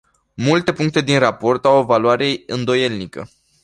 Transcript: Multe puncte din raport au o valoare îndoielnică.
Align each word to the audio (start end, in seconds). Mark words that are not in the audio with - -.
Multe 0.35 0.73
puncte 0.73 1.01
din 1.01 1.19
raport 1.19 1.65
au 1.65 1.77
o 1.77 1.83
valoare 1.83 2.43
îndoielnică. 2.45 3.29